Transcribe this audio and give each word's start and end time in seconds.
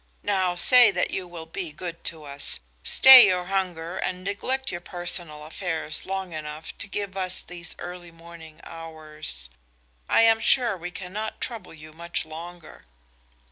Now, 0.23 0.55
say 0.55 0.89
that 0.89 1.11
you 1.11 1.27
will 1.27 1.45
be 1.45 1.71
good 1.71 2.03
to 2.05 2.23
us; 2.23 2.59
stay 2.83 3.27
your 3.27 3.45
hunger 3.45 3.97
and 3.99 4.23
neglect 4.23 4.71
your 4.71 4.81
personal 4.81 5.45
affairs 5.45 6.07
long 6.07 6.33
enough 6.33 6.75
to 6.79 6.87
give 6.87 7.15
us 7.15 7.39
these 7.43 7.75
early 7.77 8.09
morning 8.09 8.61
hours. 8.63 9.51
I 10.09 10.21
am 10.23 10.39
sure 10.39 10.75
we 10.75 10.89
cannot 10.89 11.39
trouble 11.39 11.75
you 11.75 11.93
much 11.93 12.25
longer." 12.25 12.85